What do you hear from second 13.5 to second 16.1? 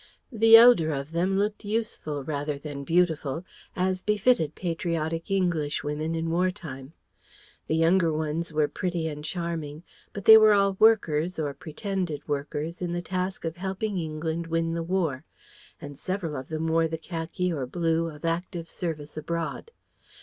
helping England win the war, and